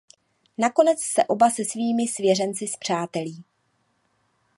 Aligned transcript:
Nakonec 0.57 0.99
se 1.03 1.23
oba 1.25 1.49
se 1.49 1.65
svými 1.65 2.07
svěřenci 2.07 2.67
spřátelí. 2.67 3.43